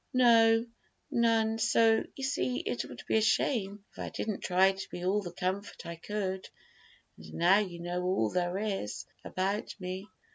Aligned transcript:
"No, 0.15 0.65
none; 1.11 1.59
so, 1.59 2.03
you 2.15 2.23
see, 2.23 2.57
it 2.61 2.85
would 2.85 3.03
be 3.07 3.17
a 3.17 3.21
shame 3.21 3.85
if 3.91 3.99
I 3.99 4.09
didn't 4.09 4.41
try 4.41 4.71
to 4.71 4.89
be 4.89 5.05
all 5.05 5.21
the 5.21 5.31
comfort 5.31 5.85
I 5.85 5.95
could; 5.95 6.49
and 7.17 7.33
now 7.35 7.59
you 7.59 7.77
know 7.79 8.01
all 8.01 8.31
there 8.31 8.57
is 8.57 9.05
about 9.23 9.75
me." 9.79 10.07